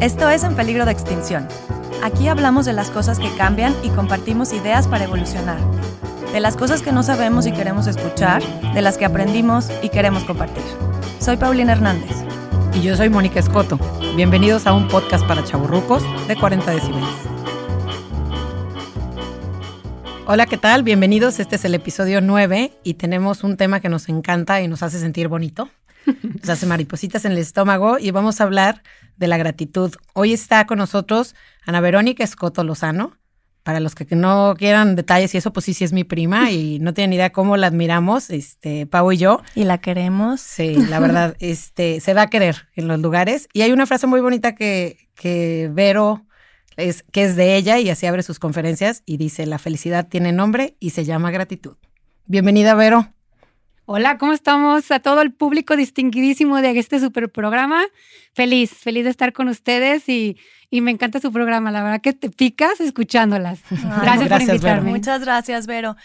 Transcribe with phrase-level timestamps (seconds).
[0.00, 1.48] Esto es En Peligro de Extinción.
[2.04, 5.58] Aquí hablamos de las cosas que cambian y compartimos ideas para evolucionar.
[6.32, 8.40] De las cosas que no sabemos y queremos escuchar,
[8.74, 10.62] de las que aprendimos y queremos compartir.
[11.18, 12.16] Soy Paulina Hernández.
[12.74, 13.76] Y yo soy Mónica Escoto.
[14.14, 17.08] Bienvenidos a un podcast para chaburrucos de 40 decibeles.
[20.28, 20.84] Hola, ¿qué tal?
[20.84, 21.40] Bienvenidos.
[21.40, 25.00] Este es el episodio 9 y tenemos un tema que nos encanta y nos hace
[25.00, 25.68] sentir bonito.
[26.40, 28.82] Nos hace maripositas en el estómago y vamos a hablar
[29.16, 29.94] de la gratitud.
[30.14, 31.34] Hoy está con nosotros
[31.66, 33.16] Ana Verónica Escoto Lozano.
[33.64, 36.78] Para los que no quieran detalles y eso, pues sí, sí es mi prima y
[36.80, 39.42] no tienen idea cómo la admiramos, este, Pau y yo.
[39.54, 40.40] Y la queremos.
[40.40, 43.48] Sí, la verdad, este, se da a querer en los lugares.
[43.52, 46.24] Y hay una frase muy bonita que, que Vero
[46.78, 50.32] es, que es de ella y así abre sus conferencias y dice, la felicidad tiene
[50.32, 51.76] nombre y se llama gratitud.
[52.24, 53.12] Bienvenida, Vero.
[53.90, 54.90] Hola, ¿cómo estamos?
[54.90, 57.86] A todo el público distinguidísimo de este super programa.
[58.34, 60.36] Feliz, feliz de estar con ustedes y,
[60.68, 61.70] y me encanta su programa.
[61.70, 63.60] La verdad que te picas escuchándolas.
[64.02, 64.90] gracias, por invitarme.
[64.90, 65.96] Muchas gracias, Vero.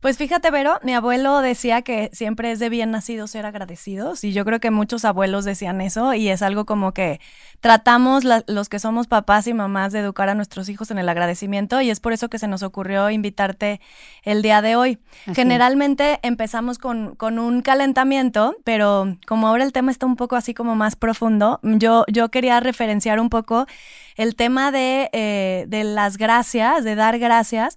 [0.00, 4.32] Pues fíjate, Vero, mi abuelo decía que siempre es de bien nacido ser agradecidos y
[4.32, 7.20] yo creo que muchos abuelos decían eso y es algo como que
[7.60, 11.80] tratamos los que somos papás y mamás de educar a nuestros hijos en el agradecimiento
[11.80, 13.80] y es por eso que se nos ocurrió invitarte
[14.22, 14.98] el día de hoy.
[15.34, 20.54] Generalmente empezamos con, con, un calentamiento, pero como ahora el tema está un poco así
[20.54, 23.66] como más profundo, yo, yo quería referenciar un poco
[24.14, 27.76] el tema de, eh, de las gracias, de dar gracias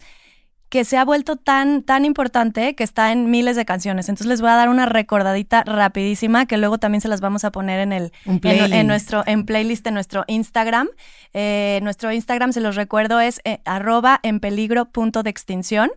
[0.71, 4.07] que se ha vuelto tan, tan importante que está en miles de canciones.
[4.07, 7.51] Entonces les voy a dar una recordadita rapidísima que luego también se las vamos a
[7.51, 10.87] poner en el en, nuestro en playlist en nuestro Instagram.
[11.33, 15.91] Eh, nuestro Instagram, se los recuerdo, es eh, arroba en peligro punto de extinción.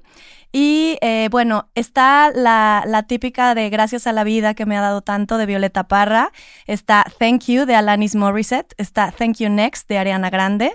[0.50, 4.80] Y eh, bueno, está la, la, típica de Gracias a la vida que me ha
[4.80, 6.32] dado tanto de Violeta Parra.
[6.66, 8.74] Está Thank You de Alanis Morissette.
[8.76, 10.72] Está Thank You Next de Ariana Grande.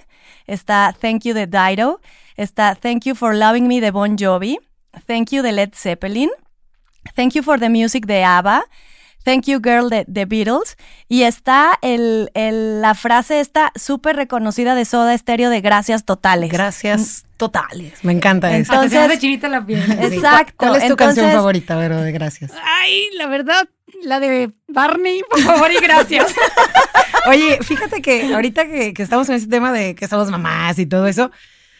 [0.49, 2.01] Está Thank You de Dido.
[2.35, 4.59] Está Thank You for Loving Me de Bon Jovi.
[5.05, 6.29] Thank You de Led Zeppelin.
[7.15, 8.63] Thank You for the Music de ABBA.
[9.23, 10.77] Thank You Girl de The Beatles.
[11.07, 16.51] Y está el, la frase esta súper reconocida de Soda Stereo de gracias totales.
[16.51, 18.03] Gracias totales.
[18.03, 18.73] Me encanta eso.
[18.73, 19.83] Entonces, de chinita la piel.
[19.91, 20.53] Exacto.
[20.57, 22.51] ¿Cuál es tu canción favorita, Vero, de gracias?
[22.81, 23.67] Ay, la verdad,
[24.03, 26.33] la de Barney, por favor, y gracias.
[27.27, 30.85] Oye, fíjate que ahorita que, que estamos en ese tema de que somos mamás y
[30.85, 31.31] todo eso,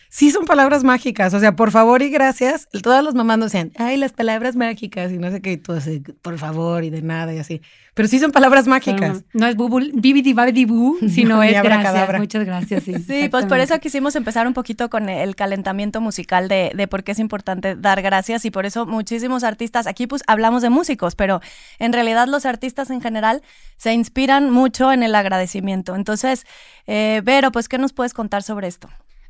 [0.10, 1.34] sí son palabras mágicas.
[1.34, 2.68] O sea, por favor y gracias.
[2.84, 5.78] Todas las mamás nos decían, ay, las palabras mágicas y no sé qué, y todo
[5.78, 7.62] así, por favor y de nada y así.
[7.94, 9.24] Pero sí son palabras mágicas.
[9.34, 9.56] No, es
[9.94, 12.20] bibidi babidi bu, sino es gracias.
[12.20, 12.84] Muchas gracias.
[12.84, 16.88] Sí, sí pues por eso quisimos empezar un poquito con el calentamiento musical de, de
[16.88, 20.70] por qué es importante dar gracias y por eso muchísimos artistas, aquí pues hablamos de
[20.70, 21.42] músicos, pero
[21.78, 23.42] en realidad los artistas en general
[23.78, 25.96] se inspiran mucho en el agradecimiento.
[25.96, 26.46] Entonces,
[26.88, 28.90] eh, Vero, pues, ¿qué nos puedes contar sobre esto?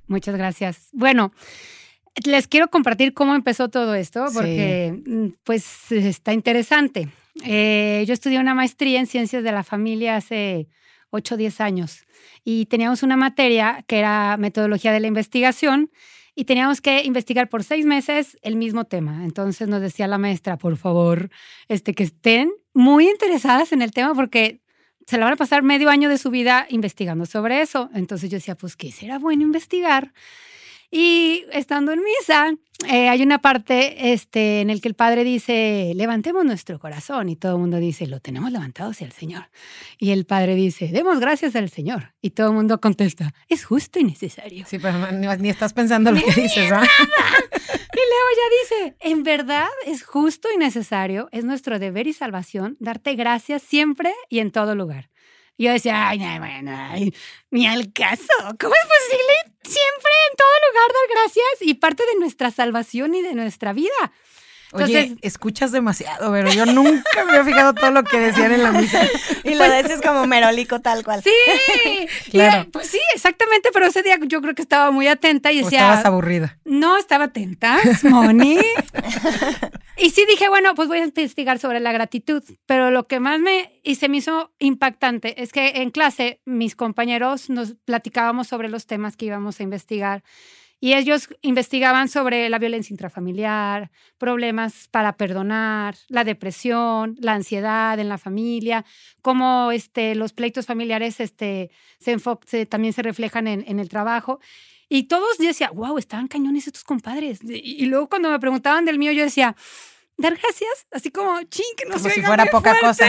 [0.09, 0.89] Muchas gracias.
[0.91, 1.31] Bueno,
[2.25, 7.09] les quiero compartir cómo empezó todo esto, porque mm, pues está interesante.
[7.45, 10.67] Eh, yo estudié una maestría en ciencias de la familia hace
[11.11, 12.05] 8 o 10 años
[12.43, 15.91] y teníamos una materia que era metodología de la investigación
[16.35, 19.23] y teníamos que investigar por seis meses el mismo tema.
[19.23, 21.29] Entonces nos decía la maestra, por favor,
[21.67, 24.61] este, que estén muy interesadas en el tema porque
[25.09, 27.89] se la van a pasar medio año de su vida investigando sobre eso.
[27.95, 30.13] Entonces yo decía, pues, ¿qué será bueno investigar?
[30.91, 32.51] Y estando en misa,
[32.87, 37.35] eh, hay una parte este, en el que el padre dice, levantemos nuestro corazón y
[37.35, 39.49] todo el mundo dice, lo tenemos levantado hacia el Señor.
[39.97, 42.13] Y el padre dice, demos gracias al Señor.
[42.21, 44.65] Y todo el mundo contesta, es justo y necesario.
[44.67, 46.83] Sí, pero ni, estás pensando lo que dices, ¿ah?
[48.09, 53.15] Luego ya dice, en verdad es justo y necesario, es nuestro deber y salvación darte
[53.15, 55.09] gracias siempre y en todo lugar.
[55.57, 56.71] Yo decía, ay, no, bueno,
[57.51, 58.23] ni al caso.
[58.59, 63.21] ¿Cómo es posible siempre en todo lugar dar gracias y parte de nuestra salvación y
[63.21, 64.13] de nuestra vida?
[64.71, 68.71] Oye, escuchas demasiado, pero yo nunca me había fijado todo lo que decían en la
[68.71, 69.01] misa.
[69.43, 71.23] y lo dices como merolico tal cual.
[71.23, 72.69] Sí, claro.
[72.71, 75.79] pues sí, exactamente, pero ese día yo creo que estaba muy atenta y decía...
[75.79, 76.59] estabas aburrida.
[76.65, 78.59] No, estaba atenta, Moni.
[79.97, 83.39] y sí dije, bueno, pues voy a investigar sobre la gratitud, pero lo que más
[83.39, 88.69] me y se me hizo impactante es que en clase mis compañeros nos platicábamos sobre
[88.69, 90.23] los temas que íbamos a investigar
[90.81, 98.07] y ellos investigaban sobre la violencia intrafamiliar, problemas para perdonar, la depresión, la ansiedad en
[98.07, 98.85] la familia,
[99.21, 104.39] cómo este, los pleitos familiares este, se, también se reflejan en, el trabajo.
[104.87, 107.39] Y todos yo decía, wow, estaban cañones estos compadres.
[107.43, 109.55] Y, luego cuando me preguntaban del mío, yo decía,
[110.17, 113.05] dar gracias, así como, ching, que no como si fuera poca cosa.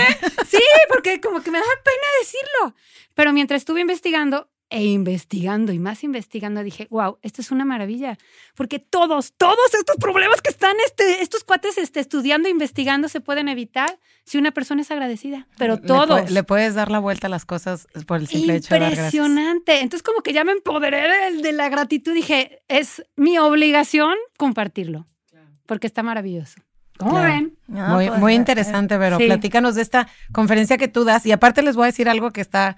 [0.48, 0.58] Sí,
[0.88, 2.74] porque como que me daba pena decirlo.
[3.14, 8.16] Pero mientras estuve investigando, e investigando y más investigando dije, wow, esto es una maravilla,
[8.54, 13.48] porque todos, todos estos problemas que están este, estos cuates este, estudiando, investigando, se pueden
[13.48, 16.30] evitar si una persona es agradecida, pero todos.
[16.30, 19.80] Le, puedes dar la vuelta a las cosas por el simple hecho de dar Impresionante.
[19.80, 25.06] Entonces como que ya me empoderé de, de la gratitud, dije, es mi obligación compartirlo,
[25.66, 26.60] porque está maravilloso.
[27.00, 27.56] ¿Cómo ven?
[27.66, 31.24] muy, pues, muy interesante, pero platícanos de esta conferencia que tú das.
[31.24, 32.76] Y aparte les voy a decir algo que está,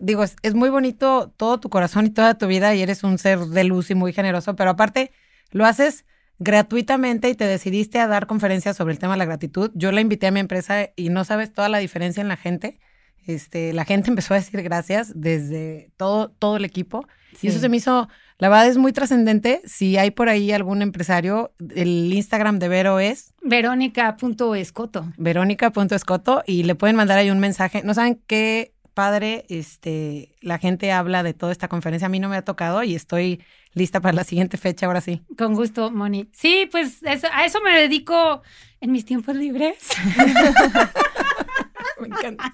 [0.00, 3.18] digo, es, es, muy bonito todo tu corazón y toda tu vida y eres un
[3.18, 5.12] ser de luz y muy generoso, pero aparte
[5.50, 6.04] lo haces
[6.38, 9.70] gratuitamente y te decidiste a dar conferencias sobre el tema de la gratitud.
[9.74, 12.78] Yo la invité a mi empresa y no sabes toda la diferencia en la gente.
[13.26, 17.06] Este, la gente empezó a decir gracias desde todo, todo el equipo.
[17.42, 18.08] Y eso se me hizo,
[18.38, 19.60] la verdad es muy trascendente.
[19.66, 25.12] Si hay por ahí algún empresario, el Instagram de Vero es verónica.escoto.
[25.18, 27.82] Verónica.escoto y le pueden mandar ahí un mensaje.
[27.84, 32.06] No saben qué padre, este, la gente habla de toda esta conferencia.
[32.06, 33.44] A mí no me ha tocado y estoy
[33.74, 35.20] lista para la siguiente fecha, ahora sí.
[35.36, 36.30] Con gusto, Moni.
[36.32, 38.40] Sí, pues a eso me dedico
[38.80, 39.76] en mis tiempos libres.
[42.00, 42.50] me encanta.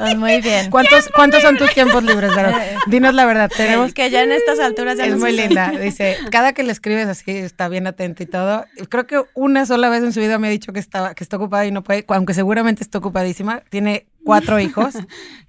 [0.00, 0.70] Pues muy bien.
[0.70, 2.32] ¿Cuántos, ¿Cuántos son tus tiempos libres,
[2.86, 3.50] Dinos la verdad.
[3.54, 5.70] Tenemos que ya en estas alturas ya Es muy linda.
[5.80, 8.64] Dice, cada que le escribes así, está bien atento y todo.
[8.88, 11.36] Creo que una sola vez en su vida me ha dicho que estaba, que está
[11.36, 13.60] ocupada y no puede, aunque seguramente está ocupadísima.
[13.68, 14.94] Tiene cuatro hijos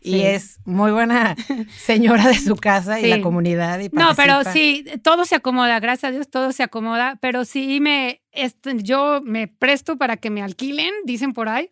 [0.01, 1.35] y es muy buena
[1.77, 3.79] señora de su casa y la comunidad.
[3.79, 7.79] Y no, pero sí, todo se acomoda, gracias a Dios, todo se acomoda, pero sí
[7.79, 11.69] me, este, yo me presto para que me alquilen, dicen por ahí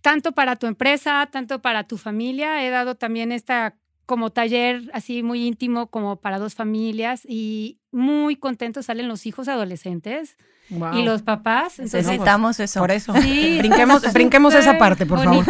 [0.00, 2.64] tanto para tu empresa, tanto para tu familia.
[2.64, 3.74] He dado también esta
[4.06, 9.46] como taller así muy íntimo como para dos familias y muy contentos salen los hijos
[9.46, 10.36] adolescentes
[10.68, 11.78] y los papás.
[11.78, 12.80] Necesitamos eso.
[12.80, 13.12] Por eso.
[13.12, 15.44] brinquemos, brinquemos esa parte, por favor.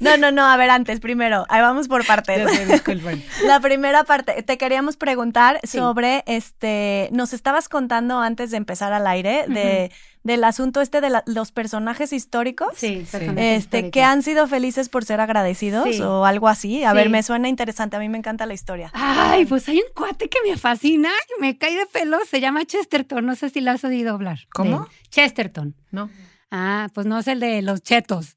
[0.00, 2.46] No, no, no, a ver, antes, primero, ahí vamos por partes.
[3.44, 9.06] La primera parte, te queríamos preguntar sobre, este, nos estabas contando antes de empezar al
[9.06, 9.90] aire de
[10.28, 12.68] del asunto este de los personajes históricos.
[12.76, 13.04] Sí,
[13.36, 16.84] este, que han sido felices por ser agradecidos o algo así.
[16.84, 18.90] A ver, me suena interesante, a mí me encanta la historia.
[18.94, 21.10] Ay, pues hay un cuate que me fascina,
[21.40, 24.40] me cae de pelo, se llama Chesterton, no sé si lo has oído hablar.
[24.52, 24.86] ¿Cómo?
[25.10, 25.74] Chesterton.
[25.90, 26.10] No.
[26.50, 28.36] Ah, pues no es el de los chetos.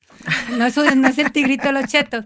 [0.58, 2.26] No es, no es el tigrito de los chetos.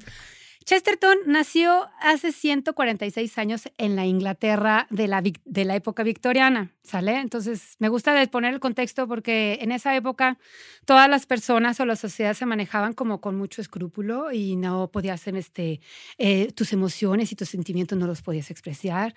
[0.66, 7.20] Chesterton nació hace 146 años en la Inglaterra de la, de la época victoriana, ¿sale?
[7.20, 10.40] Entonces, me gusta poner el contexto porque en esa época
[10.86, 15.22] todas las personas o la sociedad se manejaban como con mucho escrúpulo y no podías
[15.22, 15.82] hacer este,
[16.18, 19.14] eh, tus emociones y tus sentimientos no los podías expresar.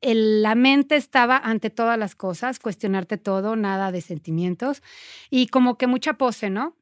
[0.00, 4.82] La mente estaba ante todas las cosas, cuestionarte todo, nada de sentimientos
[5.30, 6.76] y como que mucha pose, ¿no?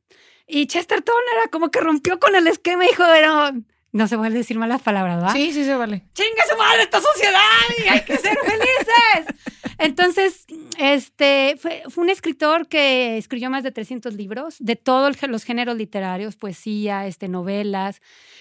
[0.47, 3.53] Y Chesterton era como que rompió con el esquema y dijo, pero
[3.93, 5.33] no se puede decir malas palabras, ¿va?
[5.33, 6.03] Sí, sí se vale.
[6.15, 7.41] ¡Chinga su madre esta sociedad!
[7.85, 9.37] Y hay que ser felices.
[9.79, 10.47] Entonces,
[10.79, 16.37] este, fue, un escritor que escribió más de 300 libros de todos los géneros literarios,
[16.37, 18.01] poesía, este, novelas,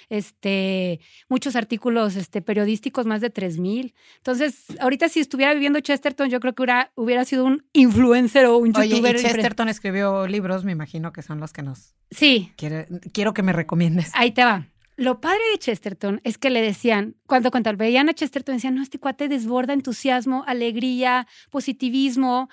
[0.10, 3.94] este, muchos artículos este, periodísticos, más de 3000.
[4.18, 8.58] Entonces, ahorita si estuviera viviendo Chesterton, yo creo que hubiera, hubiera sido un influencer o
[8.58, 9.16] un youtuber.
[9.16, 11.96] Oye, Chesterton escribió libros, me imagino que son los que nos...
[12.10, 12.54] Sí.
[12.56, 14.12] quiero que me recomiendes.
[14.14, 14.71] Ahí te va.
[14.98, 18.84] Lo padre de Chesterton es que le decían, cuando, cuando veían a Chesterton, decían, no,
[18.84, 22.50] este cuate desborda entusiasmo, alegría, positivismo,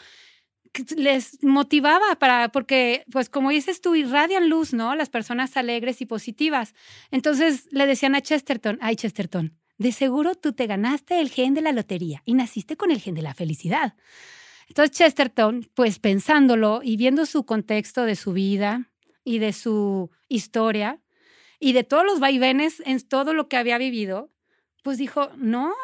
[0.97, 4.95] les motivaba para, porque, pues como dices tú, irradian luz, ¿no?
[4.95, 6.75] Las personas alegres y positivas.
[7.11, 11.63] Entonces le decían a Chesterton, ay Chesterton, de seguro tú te ganaste el gen de
[11.63, 13.95] la lotería y naciste con el gen de la felicidad.
[14.69, 18.91] Entonces Chesterton, pues pensándolo y viendo su contexto de su vida
[19.25, 21.01] y de su historia,
[21.61, 24.31] y de todos los vaivenes en todo lo que había vivido,
[24.83, 25.75] pues dijo, no,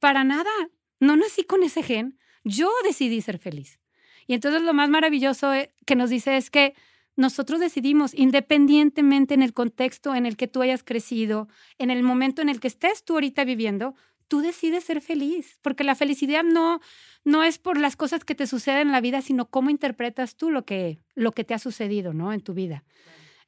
[0.00, 0.50] para nada,
[0.98, 3.80] no nací con ese gen, yo decidí ser feliz.
[4.26, 6.74] Y entonces lo más maravilloso eh, que nos dice es que
[7.16, 12.40] nosotros decidimos, independientemente en el contexto en el que tú hayas crecido, en el momento
[12.40, 13.94] en el que estés tú ahorita viviendo,
[14.28, 16.80] tú decides ser feliz, porque la felicidad no,
[17.24, 20.50] no es por las cosas que te suceden en la vida, sino cómo interpretas tú
[20.50, 22.32] lo que, lo que te ha sucedido ¿no?
[22.32, 22.84] en tu vida.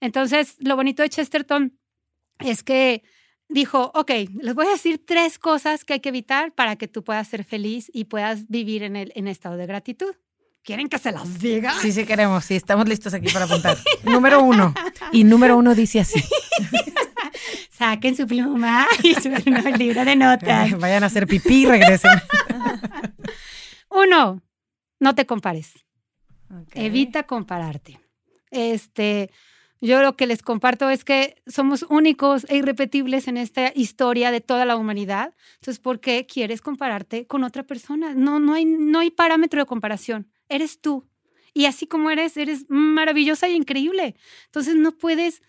[0.02, 1.78] Entonces, lo bonito de Chesterton
[2.40, 3.04] es que
[3.48, 7.04] dijo, ok, les voy a decir tres cosas que hay que evitar para que tú
[7.04, 10.12] puedas ser feliz y puedas vivir en el en estado de gratitud.
[10.64, 11.72] ¿Quieren que se las diga?
[11.80, 13.78] Sí, sí queremos, sí, estamos listos aquí para apuntar.
[14.02, 14.74] número uno.
[15.12, 16.20] Y número uno dice así.
[17.70, 19.28] Saquen su pluma y su
[19.78, 20.76] libro de notas.
[20.80, 22.10] Vayan a hacer pipí y regresen.
[23.88, 24.42] uno,
[24.98, 25.74] no te compares.
[26.74, 28.00] Evita compararte.
[28.50, 29.30] Este,
[29.82, 34.40] Yo lo que les comparto es que somos únicos e irrepetibles en esta historia de
[34.40, 35.34] toda la humanidad.
[35.56, 38.14] Entonces, ¿por qué quieres compararte con otra persona?
[38.14, 40.30] No, no hay, no hay parámetro de comparación.
[40.48, 41.08] Eres tú.
[41.52, 44.14] Y así como eres, eres maravillosa e increíble.
[44.46, 45.42] Entonces, no puedes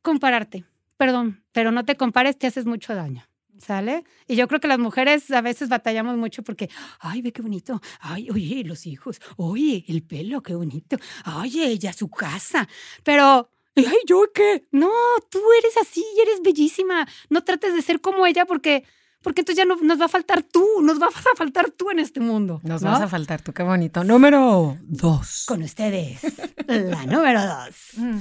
[0.00, 0.64] compararte.
[0.96, 3.24] Perdón, pero no te compares, te haces mucho daño.
[3.58, 4.04] ¿Sale?
[4.28, 6.68] Y yo creo que las mujeres a veces batallamos mucho porque,
[7.00, 10.98] ay, ve qué bonito, ay, oye, los hijos, oye, el pelo, qué bonito,
[11.38, 12.68] oye, ella, su casa.
[13.02, 14.66] Pero ay, ¿yo qué?
[14.72, 14.90] No,
[15.30, 17.06] tú eres así, eres bellísima.
[17.28, 18.84] No trates de ser como ella porque,
[19.22, 21.98] porque entonces ya no, nos va a faltar tú, nos vas a faltar tú en
[21.98, 22.60] este mundo.
[22.62, 24.04] Nos vas a faltar tú, qué bonito.
[24.04, 25.44] Número dos.
[25.46, 26.20] Con ustedes,
[26.66, 27.92] la número dos.
[27.96, 28.20] Mm.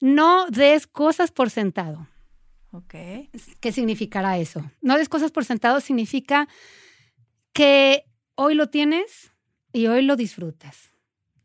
[0.00, 2.08] No des cosas por sentado.
[2.72, 2.94] Ok.
[3.60, 4.68] ¿Qué significará eso?
[4.80, 6.48] No des cosas por sentado significa
[7.52, 8.04] que
[8.34, 9.30] hoy lo tienes
[9.72, 10.90] y hoy lo disfrutas.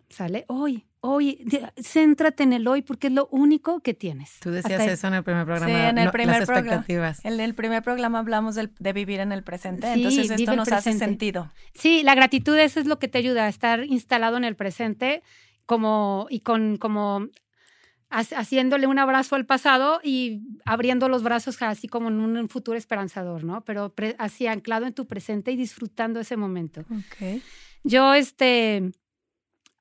[0.09, 0.45] ¿Sale?
[0.47, 1.46] Hoy, hoy,
[1.82, 4.40] céntrate en el hoy porque es lo único que tienes.
[4.40, 5.68] Tú decías eso en el primer programa.
[5.68, 6.86] Sí, en el primer programa.
[7.24, 11.52] En el primer programa hablamos de vivir en el presente, entonces esto nos hace sentido.
[11.74, 15.24] Sí, la gratitud eso es lo que te ayuda a estar instalado en el presente
[15.66, 17.28] como y con como
[18.10, 23.44] haciéndole un abrazo al pasado y abriendo los brazos así como en un futuro esperanzador,
[23.44, 23.62] ¿no?
[23.66, 26.86] Pero así anclado en tu presente y disfrutando ese momento.
[27.12, 27.42] Okay.
[27.84, 28.92] Yo, este,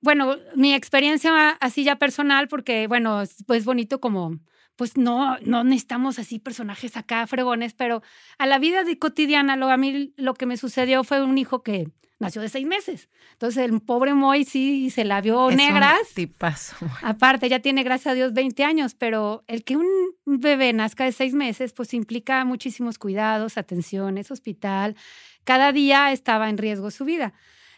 [0.06, 4.38] bueno, mi experiencia así ya personal, porque, bueno, pues bonito como,
[4.76, 8.02] pues no, no necesitamos así personajes acá fregones, pero
[8.38, 11.64] a la vida de cotidiana, lo, a mí lo que me sucedió fue un hijo
[11.64, 11.88] que
[12.20, 13.08] nació de seis meses.
[13.32, 15.98] Entonces el pobre Moy sí se la vio es negras.
[16.14, 16.76] tipazo.
[17.02, 19.88] Aparte, ya tiene, gracias a Dios, 20 años, pero el que un
[20.24, 24.94] bebé nazca de seis meses, pues implica muchísimos cuidados, atenciones, hospital.
[25.42, 27.32] Cada día estaba en riesgo su vida.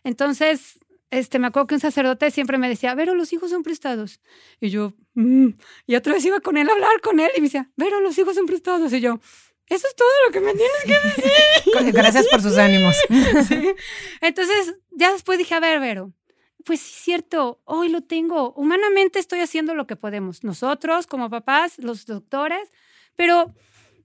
[0.04, 0.78] Entonces,
[1.10, 4.20] este, me acuerdo que un sacerdote siempre me decía, Vero, los hijos son prestados.
[4.60, 5.48] Y yo, mm".
[5.86, 8.18] y otra vez iba con él a hablar con él y me decía, Vero, los
[8.18, 8.92] hijos son prestados.
[8.92, 9.18] Y yo,
[9.66, 11.92] eso es todo lo que me tienes que decir.
[11.92, 12.94] Gracias por sus ánimos.
[14.20, 16.12] Entonces, ya después dije, a ver, Vero,
[16.64, 18.52] pues sí, cierto, hoy lo tengo.
[18.52, 20.44] Humanamente estoy haciendo lo que podemos.
[20.44, 22.70] Nosotros, como papás, los doctores,
[23.16, 23.54] pero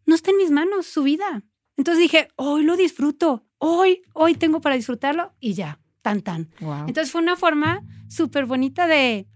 [0.05, 1.43] no está en mis manos su vida.
[1.75, 3.45] Entonces dije, hoy lo disfruto.
[3.57, 6.49] Hoy, hoy tengo para disfrutarlo y ya tan tan.
[6.59, 9.27] Entonces fue una forma súper bonita de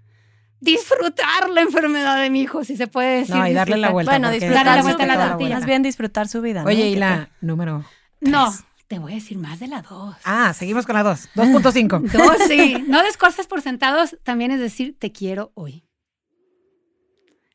[0.60, 3.36] disfrutar la enfermedad de mi hijo, si se puede decir.
[3.36, 4.12] No, y darle la vuelta.
[4.12, 5.56] Bueno, disfrutar la vuelta a la tortilla.
[5.56, 6.64] Más bien disfrutar su vida.
[6.64, 7.84] Oye, ¿y la número?
[8.20, 8.54] No,
[8.88, 10.16] te voy a decir más de la dos.
[10.24, 11.30] Ah, seguimos con la dos.
[11.36, 12.12] 2.5.
[12.12, 12.84] dos, sí.
[12.88, 15.84] No des cosas por sentados, también es decir, te quiero hoy.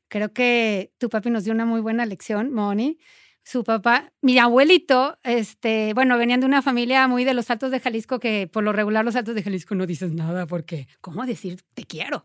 [0.08, 2.98] Creo que tu papi nos dio una muy buena lección, Moni,
[3.44, 7.80] su papá, mi abuelito, este, bueno, venían de una familia muy de los Altos de
[7.80, 11.62] Jalisco, que por lo regular los Altos de Jalisco no dices nada, porque, ¿cómo decir
[11.74, 12.24] te quiero?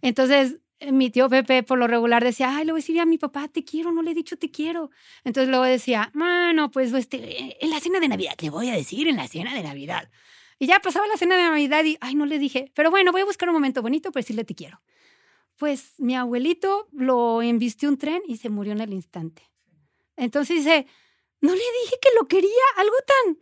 [0.00, 3.04] Entonces, eh, mi tío Pepe por lo regular decía, ay, le voy a decir a
[3.04, 4.90] mi papá, te quiero, no le he dicho te quiero.
[5.24, 9.08] Entonces luego decía, bueno, pues este, en la cena de Navidad, le voy a decir
[9.08, 10.08] en la cena de Navidad.
[10.58, 13.20] Y ya pasaba la cena de Navidad y, ay, no le dije, pero bueno, voy
[13.22, 14.80] a buscar un momento bonito para decirle te quiero.
[15.56, 19.42] Pues mi abuelito lo envistió un tren y se murió en el instante.
[20.18, 20.86] Entonces dice,
[21.40, 23.38] no le dije que lo quería, algo tan,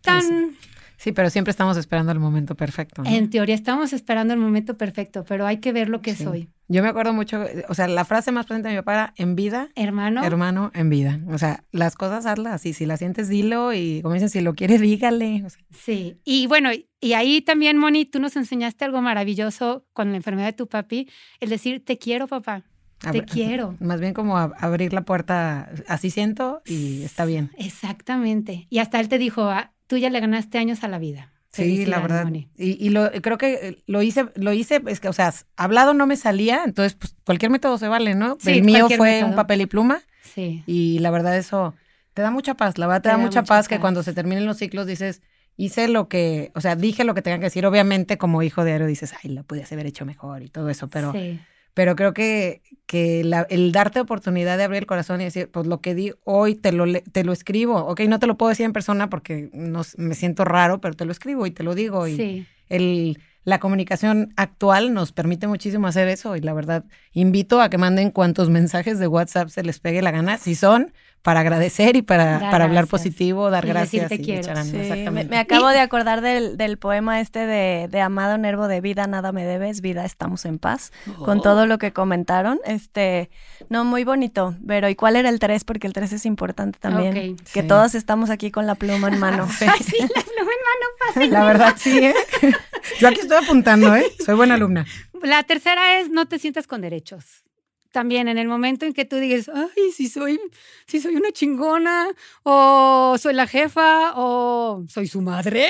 [0.00, 0.56] tan...
[0.96, 3.02] Sí, pero siempre estamos esperando el momento perfecto.
[3.04, 6.48] En teoría estamos esperando el momento perfecto, pero hay que ver lo que soy.
[6.68, 9.34] Yo me acuerdo mucho, o sea, la frase más presente de mi papá era en
[9.34, 9.68] vida.
[9.74, 10.22] Hermano.
[10.22, 11.18] Hermano, en vida.
[11.28, 12.72] O sea, las cosas hazlas así.
[12.72, 13.72] Si las sientes, dilo.
[13.72, 15.44] Y como dicen, si lo quieres, dígale.
[15.70, 16.20] Sí.
[16.24, 20.52] Y bueno, y ahí también, Moni, tú nos enseñaste algo maravilloso con la enfermedad de
[20.52, 21.10] tu papi,
[21.40, 22.62] el decir, te quiero, papá.
[23.10, 23.76] Te quiero.
[23.80, 27.50] Más bien como abrir la puerta, así siento y está bien.
[27.56, 28.66] Exactamente.
[28.70, 31.32] Y hasta él te dijo, ah, tú ya le ganaste años a la vida.
[31.52, 32.32] Sí, la verdad.
[32.56, 36.16] Y, lo, creo que lo hice, lo hice, es que, o sea, hablado no me
[36.16, 38.38] salía, entonces pues cualquier método se vale, ¿no?
[38.46, 40.00] El mío fue un papel y pluma.
[40.22, 40.62] Sí.
[40.66, 41.74] Y la verdad eso
[42.14, 44.56] te da mucha paz, la verdad te, da, mucha, paz, que cuando se terminen los
[44.56, 45.20] ciclos dices,
[45.58, 47.66] hice lo que, o sea, dije lo que tenía que decir.
[47.66, 50.88] Obviamente como hijo de Aero dices, ay, lo pude haber hecho mejor y todo eso,
[50.88, 51.12] pero...
[51.12, 51.38] Sí
[51.74, 55.80] pero creo que, que el darte oportunidad de abrir el corazón y decir, pues lo
[55.80, 58.72] que di hoy te lo, te lo escribo, ok, no te lo puedo decir en
[58.72, 62.06] persona porque no, me siento raro, pero te lo escribo y te lo digo.
[62.06, 67.70] Y el, la comunicación actual nos permite muchísimo hacer eso y la verdad invito a
[67.70, 71.94] que manden cuantos mensajes de WhatsApp se les pegue la gana, si son para agradecer
[71.94, 74.10] y para, para hablar positivo, dar gracias.
[74.10, 74.52] y quiero.
[75.12, 79.30] Me, acabo de acordar del, del poema este de, de, Amado Nervo de Vida, nada
[79.30, 80.92] me debes, vida, estamos en paz,
[81.24, 81.42] con oh.
[81.42, 82.60] todo lo que comentaron.
[82.64, 83.30] Este,
[83.68, 84.56] no, muy bonito.
[84.66, 85.62] Pero, ¿y cuál era el 3?
[85.62, 87.36] Porque el 3 es importante también.
[87.52, 89.48] Que todos estamos aquí con la pluma en mano.
[89.58, 91.30] sí, la pluma en mano fácil.
[91.30, 92.14] La verdad, sí, ¿eh?
[93.00, 94.06] Yo aquí estoy apuntando, ¿eh?
[94.24, 94.86] Soy buena alumna.
[95.22, 97.41] La tercera es no te sientas con derechos
[97.92, 100.40] también en el momento en que tú digas, ay, si soy,
[100.86, 102.08] si soy una chingona,
[102.42, 105.68] o soy la jefa, o soy su madre,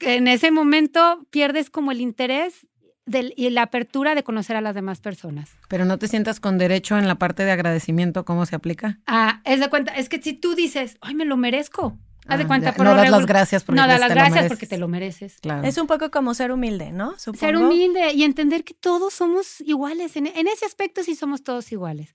[0.00, 2.66] en ese momento pierdes como el interés
[3.06, 5.50] y la apertura de conocer a las demás personas.
[5.68, 8.98] Pero no te sientas con derecho en la parte de agradecimiento, ¿cómo se aplica?
[9.06, 11.98] Ah, es de cuenta, es que si tú dices, ay, me lo merezco.
[12.26, 14.10] Haz de Ah, cuenta, ya, por no lo das las gracias porque No das las
[14.10, 15.36] gracias porque te lo mereces.
[15.40, 15.66] Claro.
[15.66, 17.18] Es un poco como ser humilde, ¿no?
[17.18, 17.40] Supongo.
[17.40, 20.16] Ser humilde y entender que todos somos iguales.
[20.16, 22.14] En, en ese aspecto sí somos todos iguales.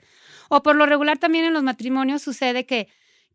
[0.50, 2.88] O por lo regular también en los matrimonios sucede que,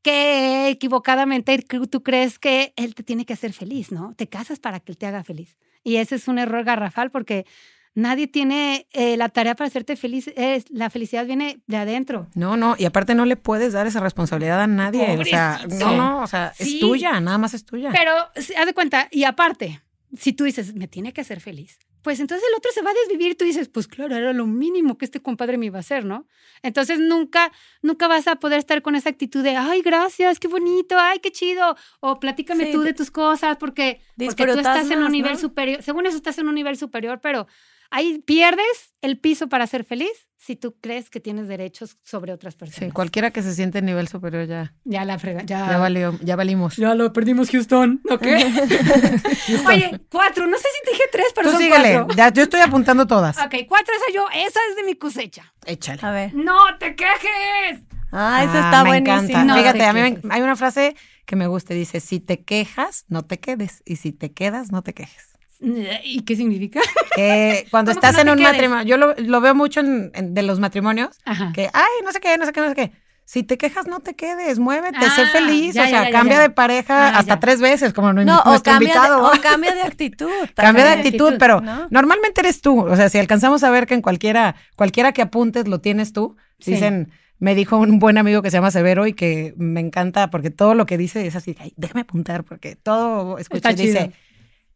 [0.02, 1.56] que equivocadamente
[1.90, 4.14] tú crees que él te tiene que hacer feliz, ¿no?
[4.16, 5.56] Te casas para que él te haga feliz.
[5.84, 7.46] Y ese es un error garrafal porque
[7.94, 10.30] nadie tiene eh, la tarea para hacerte feliz.
[10.36, 12.28] Es, la felicidad viene de adentro.
[12.34, 15.16] No, no, y aparte no le puedes dar esa responsabilidad a nadie.
[15.18, 16.74] O sea, no, no, o sea, Sí.
[16.74, 17.90] es tuya, nada más es tuya.
[17.92, 19.82] Pero haz de cuenta, y aparte,
[20.16, 22.94] si tú dices, me tiene que hacer feliz, pues entonces el otro se va a
[23.06, 25.80] desvivir y tú dices, pues claro, era lo mínimo que este compadre me iba a
[25.80, 26.26] hacer, ¿no?
[26.62, 30.98] Entonces nunca, nunca vas a poder estar con esa actitud de, ay, gracias, qué bonito,
[30.98, 35.02] ay, qué chido, o platícame Sí, tú de tus cosas, porque, porque tú estás en
[35.02, 35.38] un nivel ¿no?
[35.38, 37.46] superior, según eso estás en un nivel superior, pero
[37.90, 42.54] ahí pierdes el piso para ser feliz si tú crees que tienes derechos sobre otras
[42.54, 42.92] Sí, personas.
[42.92, 45.70] cualquiera que se siente en nivel superior ya, Ya la frega, ya.
[45.70, 46.76] ya valió, ya valimos.
[46.76, 48.02] Ya lo perdimos, Houston.
[48.10, 48.22] ¿Ok?
[49.68, 50.46] Oye, cuatro.
[50.46, 52.14] No sé si te dije tres, pero Tú son síguele, cuatro.
[52.16, 53.36] ya, yo estoy apuntando todas.
[53.38, 54.26] Ok, cuatro esa yo.
[54.34, 55.54] Esa es de mi cosecha.
[55.66, 56.00] Échale.
[56.02, 56.34] A ver.
[56.34, 57.80] ¡No te quejes!
[58.12, 59.18] Ah, eso Ah, está me buenísimo.
[59.20, 59.44] encanta.
[59.44, 60.94] No Fíjate, te a mí me- hay una frase
[61.26, 64.82] que me gusta, dice, si te quejas, no te quedes, y si te quedas, no
[64.82, 65.33] te quejes.
[65.60, 66.80] ¿Y qué significa?
[67.16, 68.52] Que cuando ¿Cómo que estás no en un quedes?
[68.52, 71.52] matrimonio, yo lo, lo veo mucho en, en- de los matrimonios, Ajá.
[71.54, 72.92] que, ay, no sé qué, no sé qué, no sé qué.
[73.26, 75.74] Si te quejas, no te quedes, muévete, sé Ah, feliz.
[75.74, 76.42] ya, o sea, ya, cambia ya.
[76.42, 77.40] de pareja Ah, hasta ya.
[77.40, 79.26] tres veces, como No, nuestro o cambia, de, invitado.
[79.28, 80.28] o cambia de actitud.
[80.54, 81.86] Cambia de actitud, actitud, pero ¿no?
[81.90, 82.80] normalmente eres tú.
[82.80, 86.36] O sea, si alcanzamos a ver que en cualquiera, cualquiera que apuntes lo tienes tú,
[86.58, 86.72] Sí.
[86.72, 90.50] dicen, me dijo un buen amigo que se llama Severo y que me encanta porque
[90.50, 94.12] todo lo que dice es así, ay, déjame apuntar porque todo escuché dice.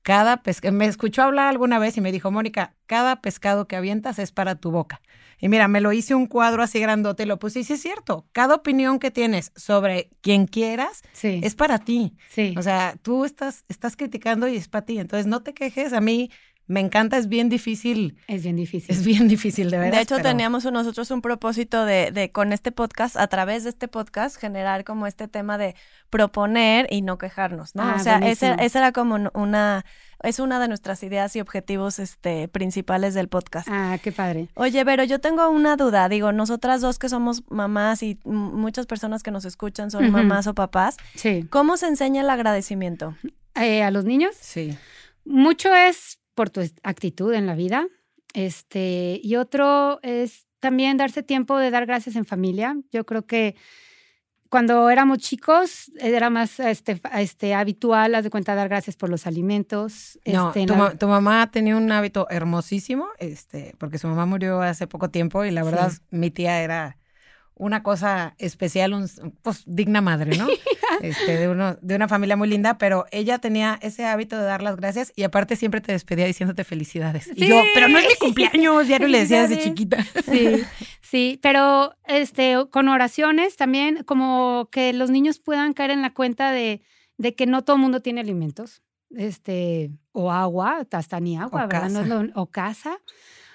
[0.09, 4.18] Cada pescado, me escuchó hablar alguna vez y me dijo, Mónica, cada pescado que avientas
[4.18, 5.03] es para tu boca.
[5.38, 7.83] Y mira, me lo hice un cuadro así grandote y lo puse y sí es
[7.83, 11.42] cierto, cada opinión que tienes sobre quien quieras Sí.
[11.44, 12.16] es para ti.
[12.31, 12.55] sí.
[12.57, 14.99] O sea, tú estás, estás criticando y es para ti.
[14.99, 15.92] Entonces, no te quejes.
[15.92, 16.31] A mí
[16.69, 18.17] me encanta, es bien difícil.
[18.29, 18.95] es bien difícil.
[18.95, 19.97] Es bien difícil, de verdad.
[19.97, 23.89] De hecho, teníamos nosotros un propósito de, de con este podcast, a través de este
[23.89, 25.75] podcast, generar como este tema de
[26.11, 27.83] proponer y no quejarnos, ¿no?
[27.83, 28.57] Ah, o sea, ese- buenísimo.
[28.67, 29.85] esa era como una,
[30.23, 33.69] es una de nuestras ideas y objetivos este, principales del podcast.
[33.71, 34.49] Ah, qué padre.
[34.55, 36.09] Oye, pero yo tengo una duda.
[36.09, 40.55] Digo, nosotras dos que somos mamás y muchas personas que nos escuchan son mamás o
[40.55, 41.47] papás, Sí.
[41.51, 43.17] ¿cómo se enseña el agradecimiento?
[43.55, 44.77] Eh, a los niños, Sí.
[45.25, 47.88] mucho es por tu actitud en la vida.
[48.33, 52.77] Este, y otro es también darse tiempo de dar gracias en familia.
[52.92, 53.57] Yo creo que
[54.48, 59.27] cuando éramos chicos era más este, este, habitual, haz de cuenta, dar gracias por los
[59.27, 60.18] alimentos.
[60.24, 64.07] No, este, en tu, la- ma- tu mamá tenía un hábito hermosísimo, este, porque su
[64.07, 66.98] mamá murió hace poco tiempo y la verdad mi tía era
[67.57, 69.09] una cosa especial, un-
[69.42, 70.46] pues digna madre, ¿no?
[71.03, 74.62] Este, de, uno, de una familia muy linda, pero ella tenía ese hábito de dar
[74.62, 77.29] las gracias y aparte siempre te despedía diciéndote felicidades.
[77.35, 77.68] Y yo, Sí.
[77.74, 80.05] pero no es mi cumpleaños, diario le decía desde chiquita.
[80.31, 80.62] Sí,
[81.03, 86.53] sí, pero este, con oraciones también, como que los niños puedan caer en la cuenta
[86.53, 86.83] de,
[87.16, 88.83] de que no todo el mundo tiene alimentos,
[89.16, 91.90] este, o agua, hasta ni agua, O ¿verdad?
[91.90, 92.98] No es lo- o casa.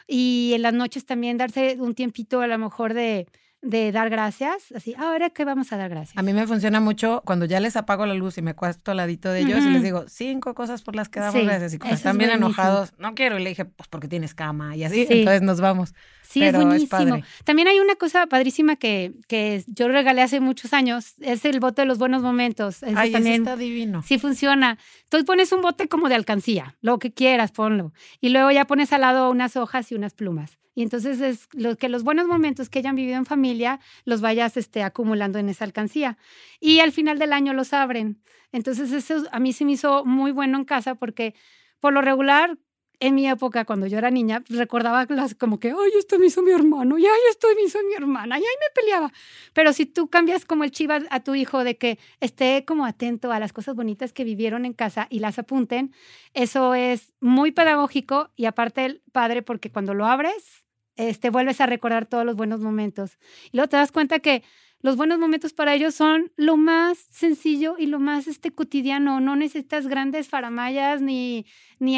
[0.07, 3.27] Y en las noches también darse un tiempito a lo mejor de,
[3.63, 6.17] de dar gracias, así, "Ah, ahora qué vamos a dar gracias.
[6.17, 8.97] A mí me funciona mucho cuando ya les apago la luz y me acuesto al
[8.97, 11.73] ladito de ellos y les digo cinco cosas por las que damos Sí, gracias.
[11.73, 12.47] Y cuando están es bien buenísimo.
[12.61, 13.39] enojados, no quiero.
[13.39, 15.05] Y le dije, pues porque tienes cama y así.
[15.07, 15.19] Sí.
[15.19, 15.93] Entonces nos vamos.
[16.33, 17.21] Sí, pero es buenísimo.
[17.43, 21.83] También hay una cosa padrísima que, que yo regalé hace muchos años, es el bote
[21.83, 22.81] de los buenos momentos.
[22.81, 24.01] Ese Ay, también está divino.
[24.01, 24.79] Sí funciona.
[25.03, 27.93] Entonces pones un bote como de alcancía, lo que quieras, ponlo.
[28.19, 30.57] Y luego ya pones al lado unas hojas y unas plumas.
[30.73, 34.57] Y entonces es lo que los buenos momentos que hayan vivido en familia los vayas
[34.57, 36.17] este, acumulando en esa alcancía.
[36.59, 38.23] Y al final del año los abren.
[38.51, 41.35] Entonces eso a mí se me hizo muy bueno en casa porque
[41.79, 42.57] por lo regular
[42.99, 46.41] en mi época, cuando yo era niña, recordaba las como que, ay, esto me hizo
[46.41, 49.11] mi hermano, y ay, esto me hizo mi hermana, y ay, me peleaba.
[49.53, 53.31] Pero si tú cambias como el chiva a tu hijo de que esté como atento
[53.31, 55.93] a las cosas bonitas que vivieron en casa y las apunten,
[56.33, 61.65] eso es muy pedagógico y aparte el padre porque cuando lo abres, este, vuelves a
[61.65, 63.17] recordar todos los buenos momentos.
[63.51, 64.43] Y luego te das cuenta que
[64.83, 69.19] los buenos momentos para ellos son lo más sencillo y lo más este, cotidiano.
[69.21, 71.45] No necesitas grandes faramayas ni,
[71.79, 71.95] ni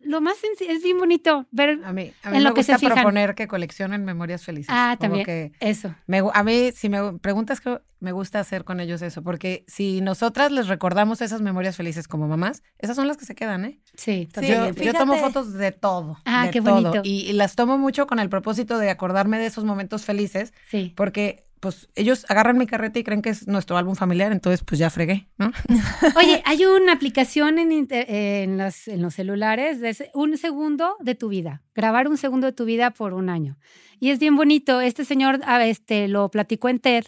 [0.00, 2.62] lo más sencillo, es bien bonito ver A mí, a mí en me lo que
[2.62, 2.94] se gusta fijan.
[3.02, 4.68] proponer que coleccionen memorias felices.
[4.70, 5.24] Ah, Como también.
[5.26, 5.94] que Eso.
[6.06, 10.00] me a mí, si me preguntas que me gusta hacer con ellos eso, porque si
[10.02, 13.80] nosotras les recordamos esas memorias felices como mamás, esas son las que se quedan, ¿eh?
[13.94, 14.84] Sí, Sí, Yo, totalmente.
[14.84, 16.18] yo tomo fotos de todo.
[16.26, 16.74] Ah, de qué todo.
[16.82, 17.00] bonito.
[17.04, 20.92] Y, y las tomo mucho con el propósito de acordarme de esos momentos felices, Sí.
[20.94, 24.78] porque pues ellos agarran mi carreta y creen que es nuestro álbum familiar, entonces pues
[24.78, 25.52] ya fregué, ¿no?
[26.16, 31.14] Oye, hay una aplicación en, inter- en, los, en los celulares de un segundo de
[31.14, 33.58] tu vida, grabar un segundo de tu vida por un año.
[33.98, 34.80] Y es bien bonito.
[34.82, 37.04] Este señor este, lo platicó en TED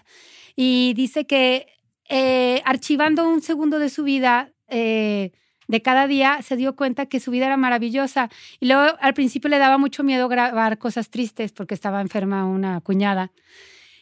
[0.57, 1.67] y dice que
[2.09, 5.33] eh, archivando un segundo de su vida eh,
[5.67, 8.31] de cada día se dio cuenta que su vida era maravillosa.
[8.59, 12.81] Y luego al principio le daba mucho miedo grabar cosas tristes porque estaba enferma una
[12.81, 13.33] cuñada.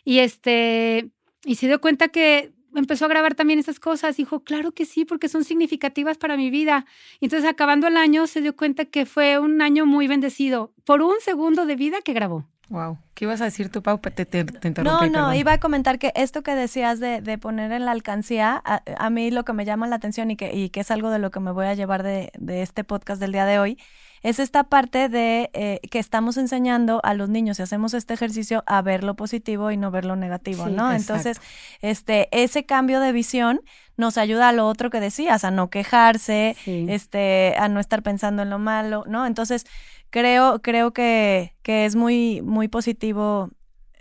[0.06, 1.10] Y este
[1.44, 4.16] y se dio cuenta que empezó a grabar también esas cosas.
[4.16, 6.86] Dijo, claro que sí, porque son significativas para mi vida.
[7.20, 11.02] Y entonces, acabando el año, se dio cuenta que fue un año muy bendecido por
[11.02, 12.46] un segundo de vida que grabó.
[12.68, 12.98] Wow.
[13.14, 13.98] ¿Qué ibas a decir tú, Pau?
[14.00, 15.34] Te, te, te No, interrumpí, no, perdón.
[15.36, 19.10] iba a comentar que esto que decías de, de poner en la alcancía, a, a
[19.10, 21.30] mí lo que me llama la atención y que, y que es algo de lo
[21.30, 23.78] que me voy a llevar de, de este podcast del día de hoy,
[24.22, 28.62] es esta parte de eh, que estamos enseñando a los niños y hacemos este ejercicio
[28.66, 30.92] a ver lo positivo y no ver lo negativo, Sí, ¿no?
[30.92, 31.14] exacto.
[31.28, 31.40] Entonces,
[31.82, 33.60] este, ese cambio de visión
[33.96, 36.86] nos ayuda a lo otro que decías, a no quejarse, Sí.
[36.88, 39.26] este, a no estar pensando en lo malo, ¿no?
[39.26, 39.64] Entonces,
[40.10, 43.50] creo, creo que, que es muy, muy positivo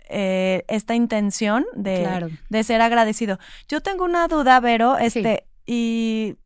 [0.08, 2.28] eh, esta intención de, Claro.
[2.48, 3.38] de ser agradecido.
[3.68, 5.04] Yo tengo una duda, Vero, Sí.
[5.06, 6.36] este, y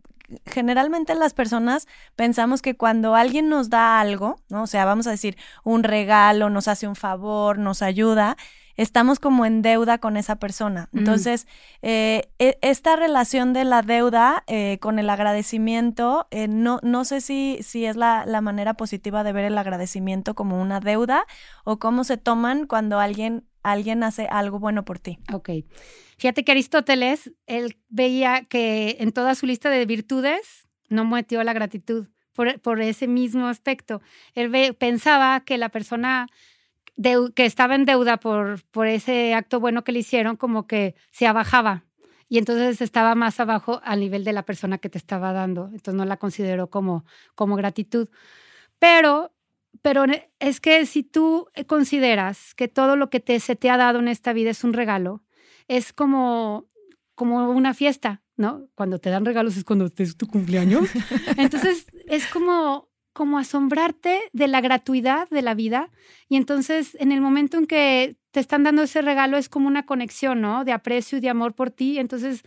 [0.46, 4.62] generalmente las personas pensamos que cuando alguien nos da algo, ¿no?
[4.62, 8.36] O sea, vamos a decir, un regalo, nos hace un favor, nos ayuda,
[8.76, 10.88] estamos como en deuda con esa persona.
[10.92, 10.98] Mm.
[10.98, 11.46] Entonces,
[11.82, 17.20] eh, e- esta relación de la deuda eh, con el agradecimiento, eh, no, no sé
[17.20, 21.26] si, si es la, la manera positiva de ver el agradecimiento como una deuda
[21.64, 25.18] o cómo se toman cuando alguien, alguien hace algo bueno por ti.
[25.32, 25.50] Ok.
[26.20, 31.54] Fíjate que Aristóteles, él veía que en toda su lista de virtudes no metió la
[31.54, 34.02] gratitud por, ese mismo aspecto.
[34.34, 36.26] Él pensaba que la persona
[37.34, 41.26] que estaba en deuda por, por ese acto bueno que le hicieron, como que se
[41.26, 41.84] abajaba.
[42.28, 45.70] Y entonces estaba más abajo al nivel de la persona que te estaba dando.
[45.72, 48.10] Entonces no la consideró como, como gratitud.
[48.78, 49.32] Pero,
[49.80, 50.04] pero
[50.38, 54.08] es que si tú consideras que todo lo que te, se te ha dado en
[54.08, 55.22] esta vida es un regalo,
[55.70, 56.68] es como,
[57.14, 58.68] como una fiesta, ¿no?
[58.74, 60.88] Cuando te dan regalos es cuando es tu cumpleaños.
[61.36, 65.90] Entonces es como, como asombrarte de la gratuidad de la vida.
[66.28, 69.86] Y entonces en el momento en que te están dando ese regalo es como una
[69.86, 70.64] conexión, ¿no?
[70.64, 72.00] De aprecio y de amor por ti.
[72.00, 72.42] Entonces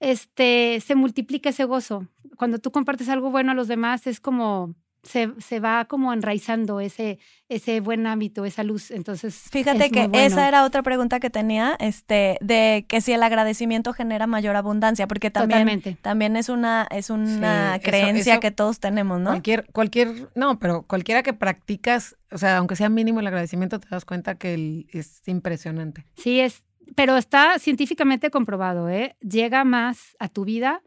[0.00, 2.08] este, se multiplica ese gozo.
[2.36, 4.74] Cuando tú compartes algo bueno a los demás es como...
[5.06, 8.90] Se, se va como enraizando ese, ese buen hábito, esa luz.
[8.90, 10.26] Entonces, Fíjate es que muy bueno.
[10.26, 15.06] esa era otra pregunta que tenía, este, de que si el agradecimiento genera mayor abundancia,
[15.06, 15.96] porque también, Totalmente.
[16.02, 19.30] también es una, es una Sí, eso- creencia eso- que todos tenemos, ¿no?
[19.30, 23.88] Cualquier, cualquier, no, pero cualquiera que practicas, o sea, aunque sea mínimo el agradecimiento, te
[23.88, 26.04] das cuenta que el- es impresionante.
[26.16, 26.64] Sí, es,
[26.96, 29.16] pero está científicamente comprobado, ¿eh?
[29.20, 30.82] Llega más a tu vida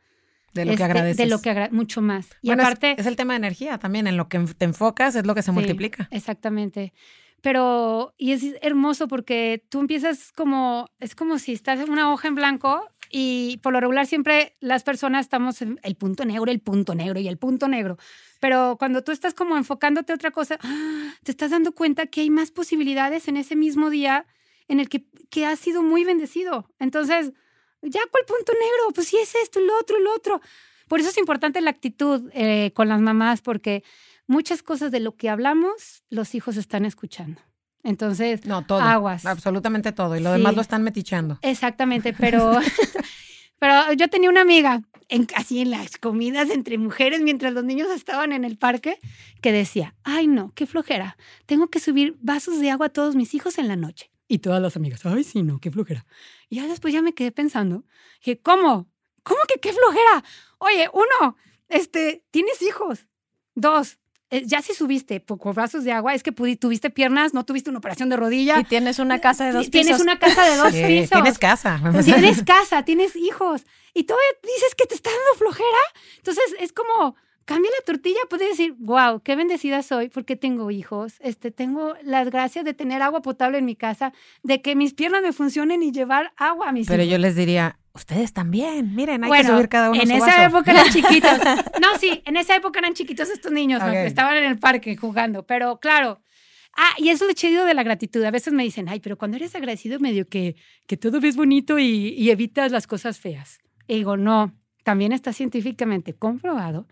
[0.54, 1.18] De lo este, que agradeces.
[1.18, 2.28] de lo que agra- mucho más.
[2.42, 5.16] Y Bueno, es- aparte, es, el tema de energía también, en lo que te enfocas
[5.16, 6.08] es lo que se Sí, multiplica.
[6.12, 6.94] Exactamente.
[7.42, 12.28] Pero, y es hermoso porque tú empiezas como, es como si estás en una hoja
[12.28, 16.60] en blanco y por lo regular siempre las personas estamos en el punto negro, el
[16.60, 17.98] punto negro y el punto negro.
[18.42, 21.14] Pero cuando tú estás como enfocándote a otra cosa, ¡ah!
[21.24, 24.26] te estás dando cuenta que hay más posibilidades en ese mismo día
[24.68, 26.70] en el que, que has sido muy bendecido.
[26.78, 27.32] Entonces,
[27.82, 28.94] ya, ¿cuál punto negro?
[28.94, 30.42] Pues sí es esto, lo otro, lo otro.
[30.88, 33.84] Por eso es importante la actitud eh, con las mamás, porque
[34.28, 37.42] muchas cosas de lo que hablamos, los hijos están escuchando.
[37.84, 38.82] Entonces, No, todo.
[38.82, 39.26] Aguas.
[39.26, 40.16] Absolutamente todo.
[40.16, 40.38] Y lo Sí.
[40.38, 41.40] demás lo están metichando.
[41.42, 42.52] exactamente, pero,
[43.60, 47.90] pero yo tenía una amiga, en, así en las comidas entre mujeres, mientras los niños
[47.90, 49.00] estaban en el parque,
[49.42, 53.34] que decía, ay no, qué flojera, tengo que subir vasos de agua a todos mis
[53.34, 54.12] hijos en la noche.
[54.28, 56.06] Y todas las amigas, ay sí, no, qué flojera.
[56.50, 57.84] Y ya después ya me quedé pensando,
[58.20, 58.90] dije, ¿cómo?
[59.24, 60.24] ¿Cómo que qué flojera?
[60.58, 61.36] Oye, uno,
[61.68, 63.06] este, tienes hijos.
[63.56, 64.00] Dos,
[64.32, 67.80] eh, ya si subiste poco vasos de agua, es que tuviste piernas, no tuviste una
[67.80, 68.60] operación de rodilla.
[68.60, 70.02] Y tienes una casa de dos Tienes pisos.
[70.02, 71.10] una casa de dos Sí, pisos.
[71.10, 71.80] tienes casa.
[72.04, 73.66] Tienes casa, tienes hijos.
[73.94, 75.80] Y todavía dices que te está dando flojera.
[76.18, 77.16] Entonces es como,
[77.50, 78.20] cambia la tortilla.
[78.30, 81.16] Puedes decir, wow, qué bendecida soy porque tengo hijos.
[81.20, 85.24] Este, tengo las gracias de tener agua potable en mi casa, de que mis piernas
[85.24, 87.12] me funcionen y llevar agua a mis Pero hijos.
[87.12, 90.90] yo les diría, Ustedes también, miren, hay que subir cada uno En esa época eran
[90.94, 91.40] chiquitos.
[91.82, 95.46] No, sí, en esa época eran chiquitos estos niños, estaban en el parque jugando.
[95.46, 96.22] Pero claro,
[96.78, 98.24] Ah, y eso es lo chido de la gratitud.
[98.24, 100.56] A veces me dicen, ay, pero cuando eres agradecido, medio que,
[100.88, 103.60] que todo ves bonito y, y evitas las cosas feas.
[103.88, 106.88] Y digo, no, también está científicamente comprobado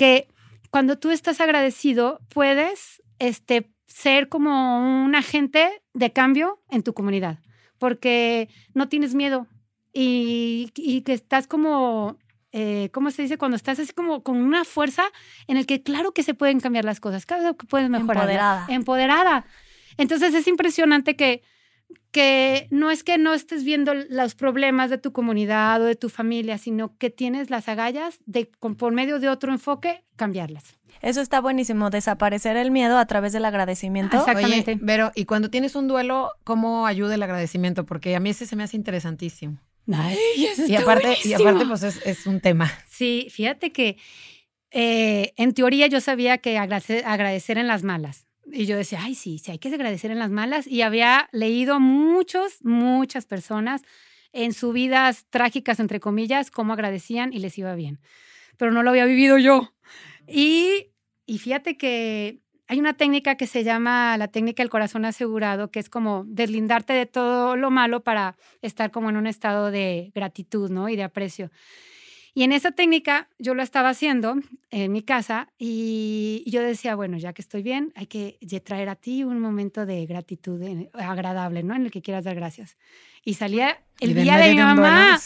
[0.00, 0.28] que
[0.70, 7.40] cuando tú estás agradecido, puedes este, ser como un agente de cambio en tu comunidad,
[7.76, 9.46] porque no tienes miedo
[9.92, 12.16] y, y que estás como
[12.52, 13.36] eh, ¿cómo se dice?
[13.36, 15.04] Cuando estás así como con una fuerza
[15.46, 18.22] en el que claro que se pueden cambiar las cosas, claro que puedes mejorar.
[18.22, 18.66] Empoderada.
[18.70, 19.46] Empoderada.
[19.98, 21.42] Entonces es impresionante que,
[22.10, 26.08] que no es que no estés viendo los problemas de tu comunidad o de tu
[26.08, 30.78] familia, sino que tienes las agallas de, por medio de otro enfoque, cambiarlas.
[31.02, 34.18] Eso está buenísimo, desaparecer el miedo a través del agradecimiento.
[34.18, 34.78] Exactamente.
[34.84, 37.86] pero, y cuando tienes un duelo, ¿cómo ayuda el agradecimiento?
[37.86, 39.58] Porque a mí ese se me hace interesantísimo.
[39.92, 40.18] Ay,
[40.68, 42.70] y aparte, y aparte, pues es, un tema.
[42.88, 43.96] Sí, fíjate que
[44.70, 48.26] eh, en teoría yo sabía que agradecer, en las malas.
[48.52, 50.66] Y yo decía, ay, sí, sí, hay que agradecer en las malas.
[50.66, 53.82] Y había leído a muchos, muchas personas
[54.32, 58.00] en sus vidas trágicas, entre comillas, cómo agradecían y les iba bien.
[58.56, 59.72] Pero no lo había vivido yo.
[60.26, 60.90] Y,
[61.26, 65.80] y fíjate que hay una técnica que se llama la técnica del corazón asegurado, que
[65.80, 70.70] es como deslindarte de todo lo malo para estar como en un estado de gratitud,
[70.70, 70.88] ¿no?
[70.88, 71.50] Y de aprecio.
[72.34, 74.36] Y en esa técnica yo lo estaba haciendo
[74.70, 78.94] en mi casa y yo decía, bueno, ya que estoy bien, hay que traer a
[78.94, 80.62] ti un momento de gratitud
[80.94, 81.74] agradable, ¿no?
[81.74, 82.76] En el que quieras dar gracias.
[83.22, 85.18] Y salía el día de mi mamá,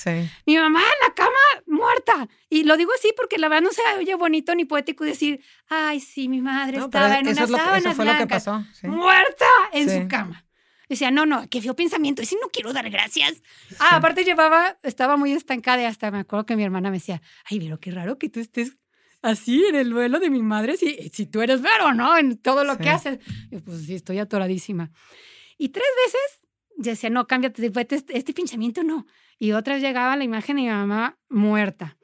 [0.47, 1.31] mi mamá en la cama
[1.67, 2.29] muerta.
[2.49, 6.01] Y lo digo así porque la verdad no se oye bonito ni poético decir, ay,
[6.01, 10.44] sí, mi madre estaba en una sábana blanca, muerta en su cama.
[10.89, 13.43] Decía, no, no, qué feo pensamiento, y si no quiero dar gracias.
[13.79, 17.23] Ah, aparte llevaba, estaba muy estancada y hasta me acuerdo que mi hermana me decía,
[17.45, 18.77] ay, pero qué raro que tú estés
[19.23, 22.19] así en el duelo de mi madre, si, si tú eres vero, ¿no?
[22.19, 23.19] En todo lo que haces.
[23.51, 24.93] Yo, pues sí, estoy atoradísima.
[25.57, 26.45] Y tres veces
[26.77, 29.07] decía, no, cámbiate, este, este pensamiento no.
[29.39, 31.97] Y otra vez llegaba la imagen de mi mamá muerta.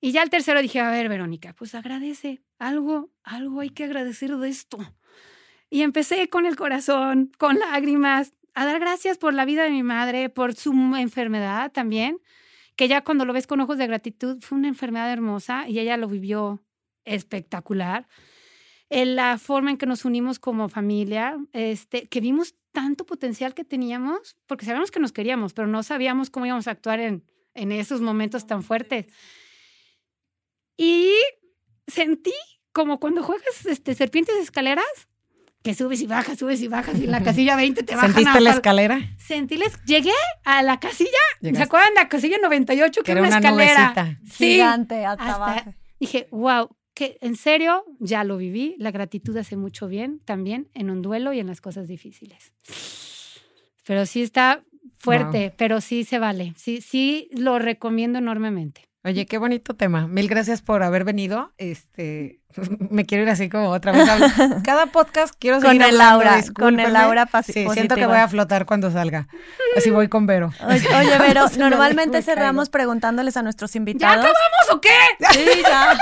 [0.00, 4.36] Y ya el tercero dije, a ver, Verónica, pues agradece, algo, algo hay que agradecer
[4.36, 4.78] de esto.
[5.70, 9.82] Y empecé con el corazón, con lágrimas, a dar gracias por la vida de mi
[9.82, 12.18] madre, por su enfermedad también,
[12.76, 15.96] que ya cuando lo ves con ojos de gratitud, fue una enfermedad hermosa y ella
[15.96, 16.62] lo vivió
[17.04, 18.08] espectacular.
[18.88, 23.64] En la forma en que nos unimos como familia, este, que vimos tanto potencial que
[23.64, 27.24] teníamos, porque sabíamos que nos queríamos, pero no sabíamos cómo íbamos a actuar en,
[27.54, 29.06] en esos momentos tan fuertes.
[30.76, 31.12] Y
[31.86, 32.34] sentí
[32.72, 35.08] como cuando juegas este, serpientes escaleras,
[35.66, 38.14] que subes y bajas, subes y bajas, y en la casilla 20 te bajan.
[38.14, 39.00] ¿Sentiste la escalera?
[39.18, 40.12] Sentíles, llegué
[40.44, 41.10] a la casilla,
[41.42, 44.16] ¿se acuerdan la casilla 98 que, era una, escalera?
[44.30, 49.88] Sí, gigante, hasta Dije, wow, que en serio ya lo viví, la gratitud hace mucho
[49.88, 52.52] bien también en un duelo y en las cosas difíciles.
[53.84, 54.62] Pero sí está
[54.98, 58.85] fuerte, pero sí se vale, sí, sí lo recomiendo enormemente.
[59.06, 60.08] Oye, qué bonito tema.
[60.08, 61.52] Mil gracias por haber venido.
[61.58, 62.40] Este,
[62.90, 64.08] me quiero ir así como otra vez.
[64.64, 68.26] Cada podcast quiero seguir con el Laura, con el Laura Sí, siento que voy a
[68.26, 69.28] flotar cuando salga.
[69.76, 70.52] Así voy con Vero.
[70.66, 74.24] Oye, Vero, normalmente cerramos preguntándoles a nuestros invitados.
[74.24, 74.98] ¿Ya acabamos o qué?
[75.32, 75.96] Sí, ya.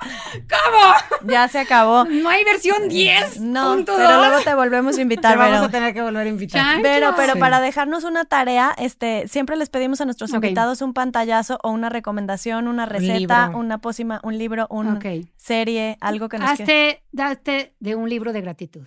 [0.00, 1.30] ¿Cómo?
[1.30, 2.04] Ya se acabó.
[2.04, 3.40] No hay versión 10.
[3.40, 5.32] No, pero luego te volvemos a invitar.
[5.32, 6.82] Te vamos a tener que volver a invitar.
[6.82, 11.58] Pero, pero para dejarnos una tarea, este, siempre les pedimos a nuestros invitados un pantallazo
[11.62, 14.98] o una recomendación, una receta, una pócima, un libro, una
[15.36, 18.86] serie, algo que nos Hazte, date de un libro de gratitud.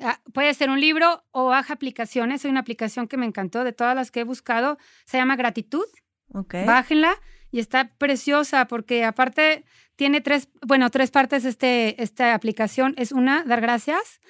[0.00, 2.44] Ah, puede ser un libro o baja aplicaciones.
[2.44, 4.78] Hay una aplicación que me encantó de todas las que he buscado.
[5.04, 5.84] Se llama Gratitud.
[6.32, 6.64] Okay.
[6.66, 7.14] Bájenla
[7.50, 9.64] y está preciosa porque aparte
[9.98, 12.94] tiene tres, bueno, tres partes este, esta aplicación.
[12.96, 14.20] Es una, dar gracias.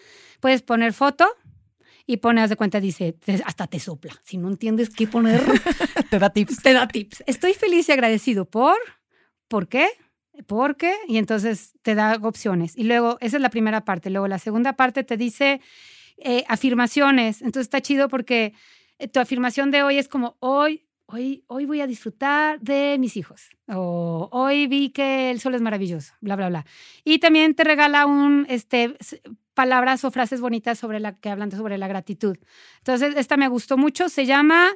[0.40, 1.28] Puedes poner foto
[2.06, 4.14] y pones de cuenta, dice, hasta te sopla.
[4.24, 5.42] Si no entiendes qué poner,
[6.10, 6.62] te da tips.
[6.62, 7.22] Te da tips.
[7.26, 8.76] Estoy feliz y agradecido por,
[9.46, 9.88] ¿por qué?
[10.46, 10.94] ¿Por qué?
[11.06, 12.74] Y entonces te da opciones.
[12.74, 14.08] Y luego, esa es la primera parte.
[14.08, 15.60] Luego, la segunda parte te dice
[16.16, 17.42] eh, afirmaciones.
[17.42, 18.54] Entonces está chido porque
[18.98, 23.16] eh, tu afirmación de hoy es como, hoy hoy, hoy voy a disfrutar de mis
[23.16, 26.66] hijos, o hoy vi que el sol es maravilloso, bla, bla, bla.
[27.04, 28.94] Y también te regala un, este,
[29.54, 32.36] palabras o frases bonitas sobre la que hablan sobre la gratitud.
[32.78, 34.68] Entonces, esta me gustó mucho, se llama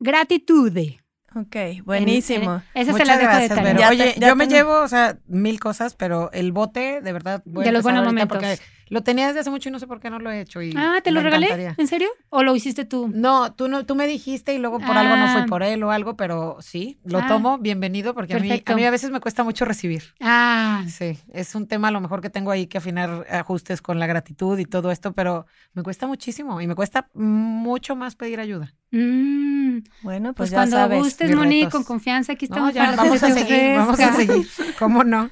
[0.00, 1.00] Gratitude.
[1.34, 2.62] Ok, buenísimo.
[2.74, 3.88] En- en- esa se la dejo gracias, de tarea.
[3.90, 7.42] Oye, ya yo me tengo- llevo, o sea, mil cosas, pero el bote, de verdad,
[7.44, 8.38] voy a De los empezar buenos momentos.
[8.38, 8.58] porque
[8.90, 10.62] lo tenía desde hace mucho y no sé por qué no lo he hecho.
[10.62, 11.46] Y Ah, ¿te lo regalé?
[11.46, 11.74] encantaría.
[11.78, 12.08] ¿En serio?
[12.30, 13.10] ¿O lo hiciste tú?
[13.14, 15.46] No, tú no, tú me dijiste y luego por algo no fui Ah.
[15.48, 17.26] por él o algo, pero sí, lo Ah.
[17.26, 20.02] tomo, bienvenido, porque a mí, a mí a veces me cuesta mucho recibir.
[20.20, 23.98] Ah, Sí, es un tema a lo mejor que tengo ahí que afinar ajustes con
[23.98, 28.40] la gratitud y todo esto, pero me cuesta muchísimo y me cuesta mucho más pedir
[28.40, 28.74] ayuda.
[28.90, 30.98] mm, Bueno, pues, pues, ya cuando sabes.
[30.98, 34.00] gustes, Moni, con confianza, aquí No, estamos ya, para lo que vamos a seguir, vamos
[34.00, 34.46] a seguir.
[34.78, 35.30] ¿Cómo no?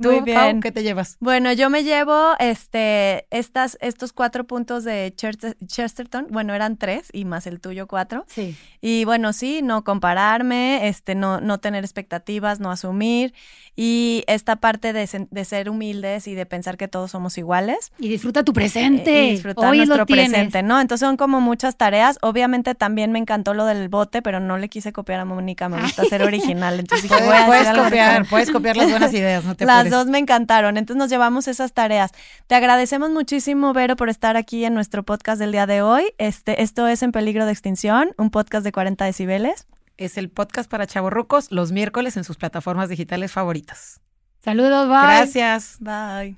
[0.00, 0.60] ¿Tú, Muy Pau, bien.
[0.60, 1.16] qué te llevas?
[1.20, 2.95] Bueno, yo me llevo este,
[3.30, 6.26] estas, estos cuatro puntos de Chester- Chesterton.
[6.30, 8.24] Bueno, eran tres y más el tuyo cuatro.
[8.28, 8.56] Sí.
[8.80, 13.34] Y bueno, sí, no compararme, este, no, no tener expectativas, no asumir.
[13.74, 17.92] Y esta parte de, de ser humildes y de pensar que todos somos iguales.
[17.98, 19.20] Y disfruta tu presente.
[19.20, 20.80] eh, y disfrutar Hoy nuestro lo presente, ¿no?
[20.80, 22.18] Entonces son como muchas tareas.
[22.22, 25.80] Obviamente también me encantó lo del bote, pero no le quise copiar a Mónica, me
[25.80, 26.80] gusta ser original.
[26.80, 29.90] Entonces dije, voy a hacer Puedes copiar, puedes copiar las buenas ideas, no te Las
[29.90, 32.12] dos me encantaron, entonces nos llevamos esas tareas.
[32.46, 32.54] Te
[32.86, 36.04] agradecemos muchísimo, Vero, por estar aquí en nuestro podcast del día de hoy.
[36.18, 39.66] Este, esto es En Peligro de Extinción, un podcast de 40 decibeles.
[39.96, 44.00] Es el podcast para chavorrucos los miércoles en sus plataformas digitales favoritas.
[44.38, 44.98] Saludos, bye.
[44.98, 45.78] Gracias.
[45.80, 46.36] Bye.